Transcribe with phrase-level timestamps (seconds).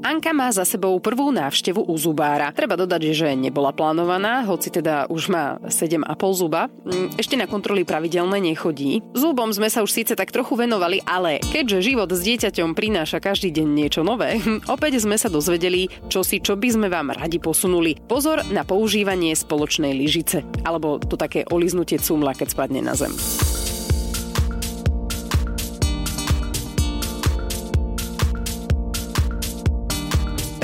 [0.00, 2.48] Anka má za sebou prvú návštevu u zubára.
[2.56, 6.72] Treba dodať, že nebola plánovaná, hoci teda už má 7,5 zuba.
[6.88, 9.04] Mm, ešte na kontroly pravidelne nechodí.
[9.12, 13.52] Zubom sme sa už síce tak trochu venovali, ale keďže život s dieťaťom prináša každý
[13.52, 14.40] deň niečo nové,
[14.74, 18.00] opäť sme sa dozvedeli, čo si čo by sme vám radi posunuli.
[18.08, 23.12] Pozor na používanie spoločnej lyžice, alebo to také oliznutie cumla, keď spadne na zem.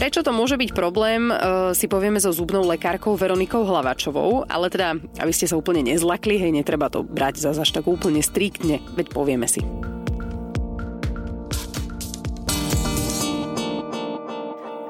[0.07, 5.03] Prečo to môže byť problém, uh, si povieme so zubnou lekárkou Veronikou Hlavačovou, ale teda,
[5.19, 9.11] aby ste sa úplne nezlakli, hej, netreba to brať za až tak úplne striktne, veď
[9.11, 9.67] povieme si.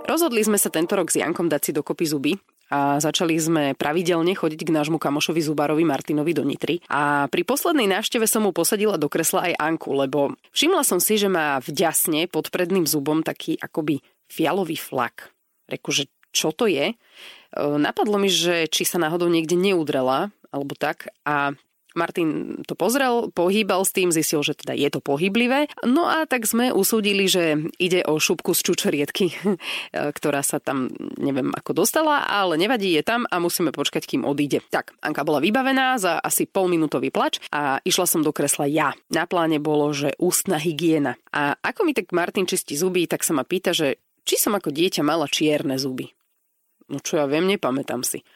[0.05, 2.33] Rozhodli sme sa tento rok s Jankom dať si dokopy zuby
[2.69, 6.85] a začali sme pravidelne chodiť k nášmu kamošovi Zubarovi Martinovi do Nitry.
[6.93, 11.17] A pri poslednej návšteve som mu posadila do kresla aj Anku, lebo všimla som si,
[11.17, 15.33] že má v ďasne pod predným zubom taký akoby fialový flak.
[15.67, 16.95] Reku, že čo to je?
[17.57, 21.09] Napadlo mi, že či sa náhodou niekde neudrela, alebo tak.
[21.25, 21.57] A
[21.97, 25.73] Martin to pozrel, pohýbal s tým, zistil, že teda je to pohyblivé.
[25.89, 29.33] No a tak sme usúdili, že ide o šupku z čučoriedky,
[30.21, 34.61] ktorá sa tam neviem ako dostala, ale nevadí, je tam a musíme počkať, kým odíde.
[34.69, 38.93] Tak, Anka bola vybavená za asi polminútový plač a išla som do kresla ja.
[39.09, 41.17] Na pláne bolo, že ústna hygiena.
[41.33, 44.75] A ako mi tak Martin čistí zuby, tak sa ma pýta, že či som ako
[44.75, 46.11] dieťa mala čierne zuby.
[46.91, 48.27] No čo ja viem, nepamätám si.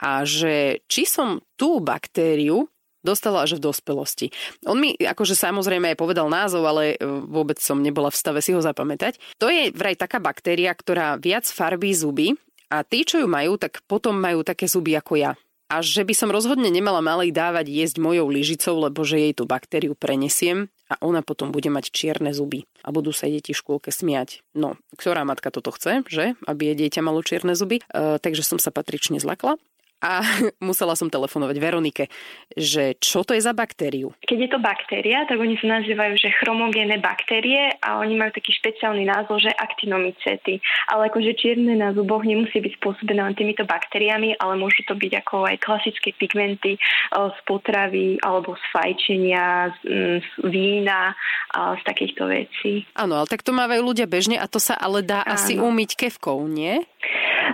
[0.00, 2.66] A že či som tú baktériu
[3.04, 4.32] dostala až v dospelosti.
[4.64, 8.56] On mi akože samozrejme aj povedal názov, ale e, vôbec som nebola v stave si
[8.56, 9.20] ho zapamätať.
[9.36, 12.32] To je vraj taká baktéria, ktorá viac farbí zuby
[12.72, 15.32] a tí, čo ju majú, tak potom majú také zuby ako ja.
[15.74, 19.42] A že by som rozhodne nemala malej dávať jesť mojou lyžicou, lebo že jej tú
[19.42, 23.90] baktériu prenesiem a ona potom bude mať čierne zuby a budú sa deti v škôlke
[23.90, 24.46] smiať.
[24.54, 26.38] No, ktorá matka toto chce, že?
[26.46, 27.82] Aby jej dieťa malo čierne zuby.
[27.90, 29.58] E, takže som sa patrične zlakla
[30.04, 30.20] a
[30.68, 32.04] musela som telefonovať Veronike,
[32.52, 34.12] že čo to je za baktériu.
[34.28, 38.52] Keď je to baktéria, tak oni sa nazývajú, že chromogénne baktérie a oni majú taký
[38.60, 40.60] špeciálny názov, že actinomycety.
[40.92, 45.24] Ale akože čierne na zuboch nemusí byť spôsobené len týmito baktériami, ale môžu to byť
[45.24, 46.80] ako aj klasické pigmenty e,
[47.14, 51.16] z potravy alebo z fajčenia, z, mm, z vína,
[51.54, 52.82] z takýchto vecí.
[52.98, 55.38] Áno, ale tak to mávajú ľudia bežne a to sa ale dá Áno.
[55.38, 56.82] asi umyť kevkou, nie?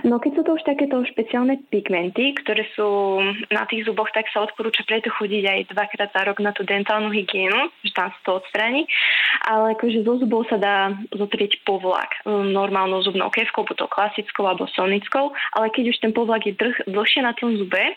[0.07, 3.19] No keď sú to už takéto špeciálne pigmenty, ktoré sú
[3.51, 7.11] na tých zuboch, tak sa odporúča preto chodiť aj dvakrát za rok na tú dentálnu
[7.13, 8.87] hygienu, že tam sa to odstráni.
[9.45, 14.67] Ale akože zo zubov sa dá zotrieť povlak normálnou zubnou kevkou, buď to klasickou alebo
[14.71, 17.95] sonickou, ale keď už ten povlak je dlh, dlhšie na tom zube,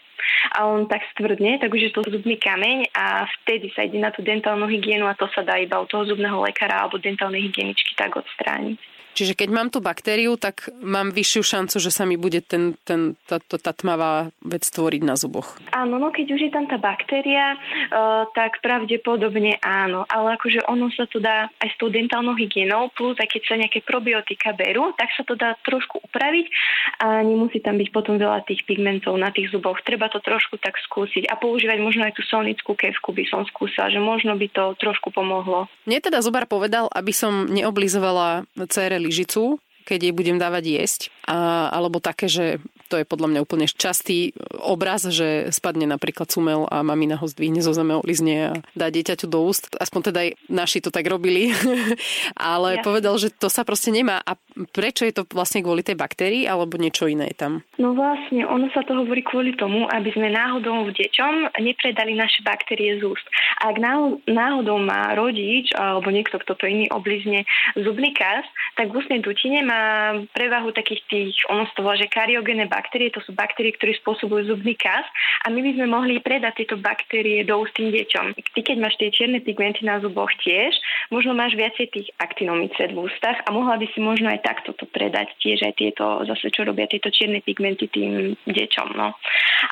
[0.55, 4.13] a on tak stvrdne, tak už je to zubný kameň a vtedy sa ide na
[4.13, 7.97] tú dentálnu hygienu a to sa dá iba u toho zubného lekára alebo dentálnej hygieničky
[7.97, 8.95] tak odstrániť.
[9.15, 13.15] Čiže keď mám tú baktériu, tak mám vyššiu šancu, že sa mi bude ten, ten,
[13.31, 15.55] tá, tá, tá tmavá vec tvoriť na zuboch.
[15.71, 20.03] Áno, no keď už je tam tá baktéria, uh, tak pravdepodobne áno.
[20.11, 23.55] Ale akože ono sa to dá aj s tou dentálnou hygienou, plus aj keď sa
[23.55, 26.51] nejaké probiotika berú, tak sa to dá trošku upraviť
[27.07, 29.79] a nemusí tam byť potom veľa tých pigmentov na tých zuboch.
[29.87, 33.91] Treba to trošku tak skúsiť a používať možno aj tú solnickú kevku by som skúsila,
[33.91, 35.67] že možno by to trošku pomohlo.
[35.91, 41.01] Mne teda zubar povedal, aby som neoblizovala cére lyžicu, keď jej budem dávať jesť.
[41.27, 46.69] A, alebo také, že to je podľa mňa úplne častý obraz, že spadne napríklad sumel
[46.69, 49.73] a mamina ho zdvihne zo zeme, olizne a dá dieťaťu do úst.
[49.77, 51.53] Aspoň teda aj naši to tak robili.
[52.39, 52.85] Ale ja.
[52.85, 54.21] povedal, že to sa proste nemá.
[54.25, 54.37] A
[54.71, 57.53] prečo je to vlastne kvôli tej baktérii alebo niečo iné je tam?
[57.81, 62.45] No vlastne, ono sa to hovorí kvôli tomu, aby sme náhodou v deťom nepredali naše
[62.47, 63.27] baktérie z úst.
[63.61, 63.77] Ak
[64.29, 68.47] náhodou má rodič alebo niekto, kto to iný oblizne zubný kas,
[68.79, 73.23] tak v ústnej dutine má prevahu takých tých, ono to volá, že kariogénne baktérie, to
[73.23, 75.07] sú baktérie, ktoré spôsobujú zubný kas
[75.47, 78.35] a my by sme mohli predať tieto baktérie do úst tým deťom.
[78.35, 80.75] Ty, keď máš tie čierne pigmenty na zuboch tiež,
[81.15, 84.91] možno máš viacej tých aktinomicet v ústach a mohla by si možno aj takto to
[84.91, 88.89] predať tiež aj tieto, zase čo robia tieto čierne pigmenty tým deťom.
[88.99, 89.15] No.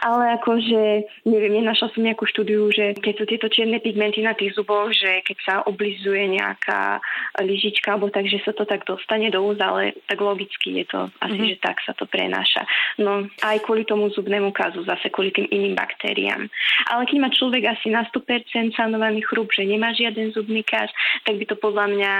[0.06, 0.82] Ale akože,
[1.26, 5.24] neviem, nenašla som nejakú štúdiu, že keď sú tieto čierne pigmenty na tých zuboch, že
[5.26, 7.02] keď sa oblizuje nejaká
[7.42, 11.00] lyžička alebo tak, že sa to tak dostane do úst, ale tak logicky je to
[11.24, 11.50] asi, mm-hmm.
[11.50, 12.62] že tak sa to prenáša.
[13.00, 16.48] No, aj kvôli tomu zubnému kazu, zase kvôli tým iným baktériám.
[16.92, 20.92] Ale keď má človek asi na 100% sanovaný chrup, že nemá žiaden zubný kaz,
[21.24, 22.12] tak by to podľa mňa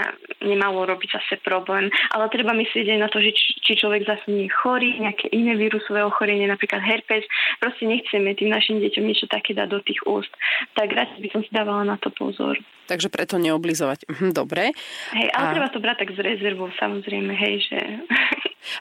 [0.45, 1.93] nemalo robiť zase problém.
[2.15, 5.53] Ale treba myslieť aj na to, že či človek zase nie je chorý, nejaké iné
[5.53, 7.25] vírusové ochorenie, napríklad herpes.
[7.61, 10.31] Proste nechceme tým našim deťom niečo také dať do tých úst.
[10.73, 12.57] Tak rád by som si dávala na to pozor.
[12.83, 14.11] Takže preto neoblizovať.
[14.11, 14.75] Mhm, dobre.
[15.15, 15.53] Hej, ale a...
[15.55, 17.79] treba to brať tak z rezervou, samozrejme, hej, že...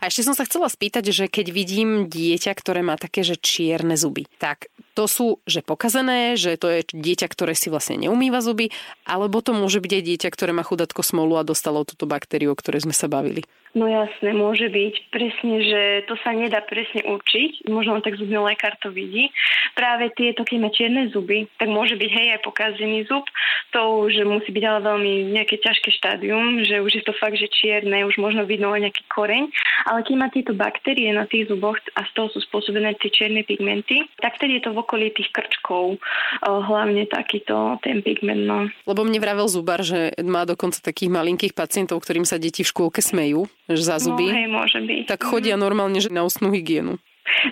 [0.00, 3.98] A ešte som sa chcela spýtať, že keď vidím dieťa, ktoré má také, že čierne
[3.98, 8.70] zuby, tak to sú, že pokazené, že to je dieťa, ktoré si vlastne neumýva zuby,
[9.08, 12.58] alebo to môže byť aj dieťa, ktoré má chudatko smolu a dostalo túto baktériu, o
[12.58, 13.46] ktorej sme sa bavili.
[13.72, 14.94] No jasné, môže byť.
[15.08, 17.72] Presne, že to sa nedá presne určiť.
[17.72, 19.32] Možno tak zubný lekár to vidí.
[19.72, 23.24] Práve tieto, keď má čierne zuby, tak môže byť hej aj pokazený zub.
[23.72, 27.48] To už musí byť ale veľmi nejaké ťažké štádium, že už je to fakt, že
[27.48, 29.48] čierne, už možno vidno len nejaký koreň.
[29.88, 33.40] Ale keď má tieto baktérie na tých zuboch a z toho sú spôsobené tie čierne
[33.40, 35.96] pigmenty, tak vtedy je to v okolí tých krčkov
[36.44, 38.44] hlavne takýto ten pigment.
[38.44, 38.68] No.
[38.84, 43.00] Lebo mne vravel zubar, že má dokonca takých malinkých pacientov, ktorým sa deti v škôlke
[43.00, 45.04] smejú za zuby, no, hej, môže byť.
[45.06, 46.98] tak chodia normálne že na ústnu hygienu.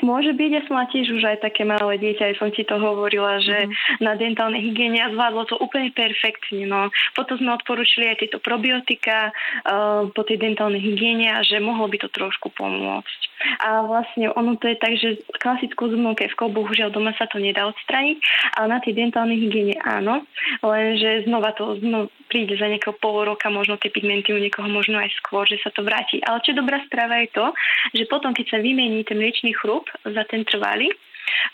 [0.03, 2.75] Môže byť, ja som mala tiež už aj také malé dieťa, aj som ti to
[2.75, 4.03] hovorila, že mm.
[4.03, 6.67] na dentálnej hygiene a zvládlo to úplne perfektne.
[6.67, 6.91] No.
[7.15, 12.03] Potom sme odporúčili aj tieto probiotika uh, po tej dentálnej hygiene a že mohlo by
[12.03, 13.21] to trošku pomôcť.
[13.63, 17.71] A vlastne ono to je tak, že klasickou zubnou kevkou bohužiaľ doma sa to nedá
[17.71, 18.19] odstraniť,
[18.59, 20.27] ale na tej dentálnej hygiene áno,
[20.67, 25.03] lenže znova to znova príde za nejakého pol roka, možno tie pigmenty u niekoho možno
[25.03, 26.23] aj skôr, že sa to vráti.
[26.23, 27.47] Ale čo dobrá správa je to,
[27.99, 30.95] že potom, keď sa vymení ten mliečný chrup za ten trvalý,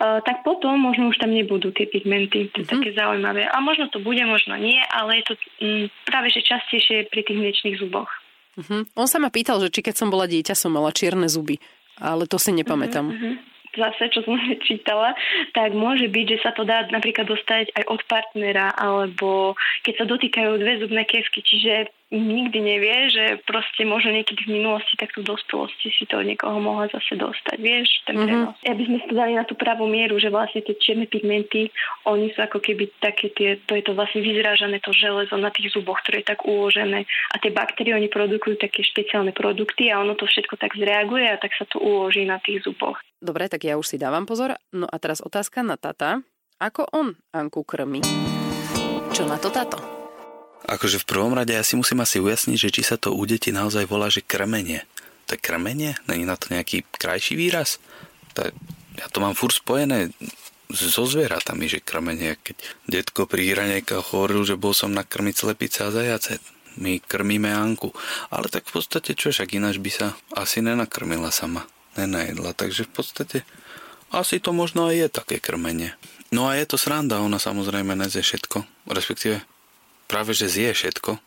[0.01, 2.49] Uh, tak potom možno už tam nebudú tie pigmenty.
[2.49, 2.81] To je mm-hmm.
[2.81, 3.45] také zaujímavé.
[3.45, 7.37] A možno to bude, možno nie, ale je to mm, práve že častejšie pri tých
[7.37, 8.09] mliečných zuboch.
[8.57, 8.97] Mm-hmm.
[8.97, 11.61] On sa ma pýtal, že či keď som bola dieťa, som mala čierne zuby
[12.01, 13.07] ale to si nepamätám.
[13.09, 14.35] Uh-huh zase, čo som
[14.67, 15.13] čítala,
[15.53, 20.05] tak môže byť, že sa to dá napríklad dostať aj od partnera, alebo keď sa
[20.09, 25.27] dotýkajú dve zubné kievky, čiže nikdy nevie, že proste možno niekedy v minulosti, tak v
[25.27, 28.55] dospelosti si to od niekoho mohla zase dostať, vieš, ten prenos.
[28.55, 28.71] Mm-hmm.
[28.71, 31.75] Aby sme to dali na tú pravú mieru, že vlastne tie čierne pigmenty,
[32.07, 35.75] oni sú ako keby také tie, to je to vlastne vyzrážané to železo na tých
[35.75, 40.15] zuboch, ktoré je tak uložené a tie baktérie, oni produkujú také špeciálne produkty a ono
[40.15, 43.03] to všetko tak zreaguje a tak sa to uloží na tých zuboch.
[43.19, 44.55] Dobre, tak ja už si dávam pozor.
[44.71, 46.23] No a teraz otázka na tata.
[46.63, 48.01] Ako on Anku krmi?
[49.11, 49.96] Čo na to táto?
[50.67, 53.55] Akože v prvom rade ja si musím asi ujasniť, že či sa to u detí
[53.55, 54.83] naozaj volá, že krmenie.
[55.31, 55.95] To je krmenie?
[56.11, 57.79] Není na to nejaký krajší výraz?
[58.35, 58.51] To je,
[58.99, 60.11] ja to mám fur spojené
[60.75, 62.35] so zvieratami, že krmenie.
[62.43, 62.57] Keď
[62.91, 66.43] detko pri hranejka hovoril, že bol som nakrmiť slepice a zajace,
[66.83, 67.95] my krmíme Anku.
[68.35, 71.65] Ale tak v podstate čo, však ináč by sa asi nenakrmila sama.
[71.95, 72.53] Nenajedla.
[72.59, 73.39] Takže v podstate
[74.11, 75.95] asi to možno aj je také krmenie.
[76.35, 79.41] No a je to sranda, ona samozrejme nezie všetko, respektíve
[80.07, 81.19] práve že zje všetko,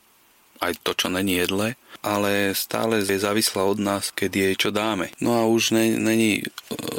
[0.60, 5.12] aj to, čo není jedle, ale stále je závislá od nás, keď jej čo dáme.
[5.24, 6.44] No a už není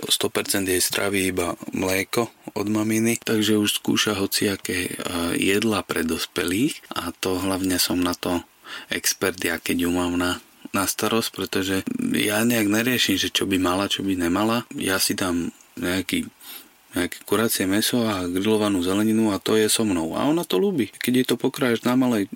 [0.08, 4.92] 100% e, jej stravy iba mlieko od maminy, takže už skúša hociaké e,
[5.36, 6.80] jedla pre dospelých.
[6.96, 8.40] A to hlavne som na to
[8.88, 10.40] expert, ja keď ju mám na
[10.70, 11.76] na starosť, pretože
[12.14, 14.62] ja nejak neriešim, že čo by mala, čo by nemala.
[14.78, 16.30] Ja si dám nejaký
[16.94, 20.18] nejaké kuracie meso a grillovanú zeleninu a to je so mnou.
[20.18, 20.90] A ona to ľúbi.
[20.90, 22.26] Keď jej to pokrájaš na malé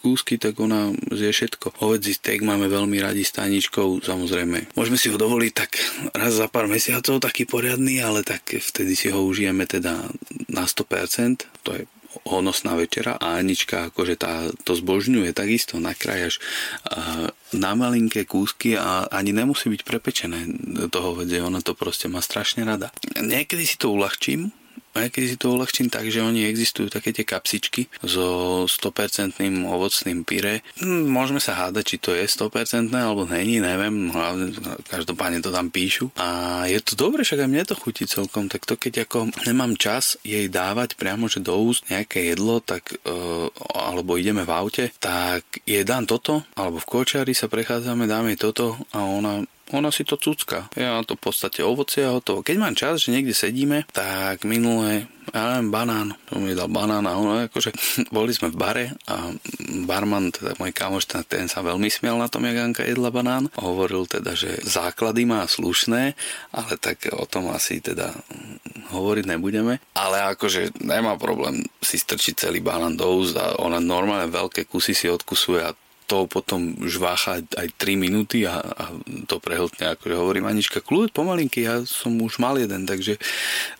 [0.00, 1.76] kúsky, tak ona zje všetko.
[1.76, 4.72] Hovedzí steak máme veľmi radi s tajničkou, samozrejme.
[4.72, 5.76] Môžeme si ho dovoliť tak
[6.16, 10.08] raz za pár mesiacov, taký poriadny, ale tak vtedy si ho užijeme teda
[10.48, 11.44] na 100%.
[11.68, 11.84] To je
[12.26, 19.06] honosná večera a Anička akože tá, to zbožňuje takisto, nakrájaš uh, na malinké kúsky a
[19.08, 20.38] ani nemusí byť prepečené
[20.90, 22.90] toho vedie, ona to proste má strašne rada.
[23.16, 24.50] Niekedy si to uľahčím,
[24.98, 30.26] a keď si to uľahčím tak, že oni existujú také tie kapsičky so 100% ovocným
[30.26, 30.66] pyre.
[30.82, 34.52] Hm, môžeme sa hádať, či to je 100% alebo není, neviem, hlavne
[34.90, 36.10] každopádne to tam píšu.
[36.18, 39.78] A je to dobre, však aj mne to chutí celkom, tak to keď ako nemám
[39.78, 44.84] čas jej dávať priamo, že do úst nejaké jedlo, tak uh, alebo ideme v aute,
[44.98, 49.92] tak jej dám toto, alebo v kočári sa prechádzame, dám jej toto a ona ona
[49.92, 50.68] si to cucka.
[50.76, 52.40] Ja to v podstate ovocie a hotovo.
[52.40, 57.04] Keď mám čas, že niekde sedíme, tak minulé ja neviem, banán, to mi dal banán
[57.04, 57.70] a ono, akože
[58.16, 59.32] boli sme v bare a
[59.84, 63.52] barman, teda môj kamoš, ten sa veľmi smial na tom, jak Anka jedla banán.
[63.60, 66.16] Hovoril teda, že základy má slušné,
[66.52, 68.14] ale tak o tom asi teda
[68.92, 69.80] hovoriť nebudeme.
[69.92, 74.96] Ale akože nemá problém si strčiť celý banán do úst a ona normálne veľké kusy
[74.96, 75.76] si odkusuje a
[76.08, 78.84] to potom žvácha aj 3 minúty a, a
[79.28, 83.20] to prehltne, ako hovorím Anička, kľud pomalinky, ja som už mal jeden, takže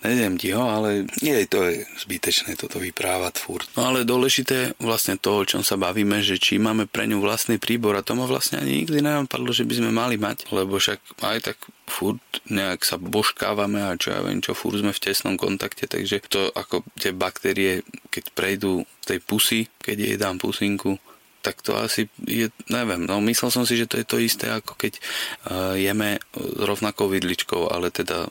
[0.05, 3.65] nejdem ti ho, ale nie, to je zbytečné toto vyprávať furt.
[3.81, 7.57] No ale dôležité vlastne to, o čom sa bavíme, že či máme pre ňu vlastný
[7.57, 11.01] príbor a to ma vlastne ani nikdy nenapadlo, že by sme mali mať, lebo však
[11.25, 11.59] aj tak
[11.89, 12.21] furt
[12.53, 16.53] nejak sa božkávame a čo ja viem čo, furt sme v tesnom kontakte, takže to
[16.53, 17.81] ako tie baktérie,
[18.13, 21.01] keď prejdú tej pusy, keď jej dám pusinku,
[21.43, 24.75] tak to asi je, neviem, no myslel som si, že to je to isté, ako
[24.75, 26.19] keď uh, jeme
[26.59, 28.27] rovnakou vidličkou, ale teda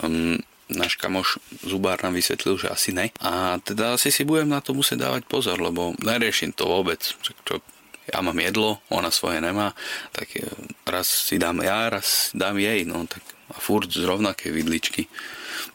[0.00, 0.38] um,
[0.70, 3.12] náš kamoš zubár nám vysvetlil, že asi ne.
[3.20, 7.04] A teda asi si budem na to musieť dávať pozor, lebo neriešim to vôbec.
[7.20, 7.60] Čo,
[8.08, 9.72] ja mám jedlo, ona svoje nemá,
[10.12, 10.44] tak e,
[10.84, 15.02] raz si dám ja, raz dám jej, no tak a furt z rovnakej vidličky.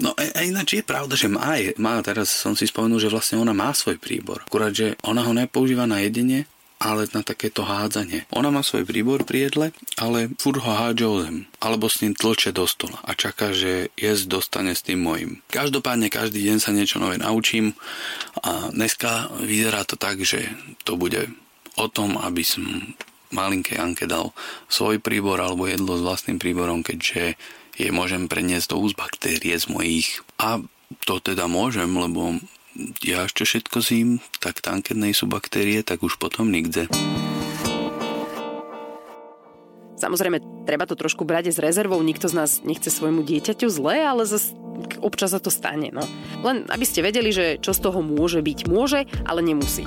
[0.02, 3.38] No a, a ináč je pravda, že má, má, teraz som si spomenul, že vlastne
[3.38, 4.42] ona má svoj príbor.
[4.44, 8.24] Akurát, že ona ho nepoužíva na jedenie, ale na takéto hádzanie.
[8.32, 9.68] Ona má svoj príbor pri jedle,
[10.00, 11.38] ale furt ho hádže o zem.
[11.60, 15.44] Alebo s ním tlče do stola a čaká, že jesť dostane s tým mojim.
[15.52, 17.76] Každopádne každý deň sa niečo nové naučím
[18.40, 20.48] a dneska vyzerá to tak, že
[20.88, 21.28] to bude
[21.76, 22.64] o tom, aby som
[23.36, 24.32] malinkej Anke dal
[24.72, 27.38] svoj príbor alebo jedlo s vlastným príborom, keďže
[27.80, 30.24] je môžem preniesť do úst baktérie z mojich.
[30.40, 30.64] A
[31.06, 32.40] to teda môžem, lebo
[33.02, 34.10] ja ešte všetko zím,
[34.40, 36.86] tak tam, keď nejsú baktérie, tak už potom nikde.
[40.00, 42.00] Samozrejme, treba to trošku brať s rezervou.
[42.00, 44.56] Nikto z nás nechce svojmu dieťaťu zle, ale zase
[45.04, 45.92] občas sa to stane.
[45.92, 46.08] No.
[46.40, 49.84] Len aby ste vedeli, že čo z toho môže byť, môže, ale nemusí.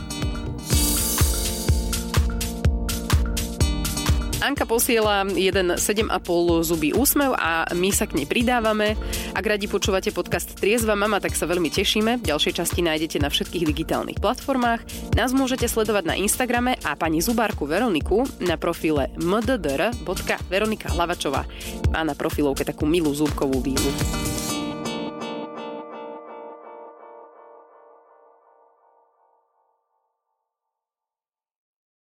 [4.43, 8.99] Anka posiela jeden 7,5 zuby úsmev a my sa k nej pridávame.
[9.39, 12.27] Ak radi počúvate podcast Triezva mama, tak sa veľmi tešíme.
[12.27, 14.83] Ďalšie časti nájdete na všetkých digitálnych platformách.
[15.15, 21.47] Nás môžete sledovať na Instagrame a pani zubárku Veroniku na profile mddr.veronika Hlavačová.
[21.95, 23.91] Má na profilovke takú milú zúbkovú výlu.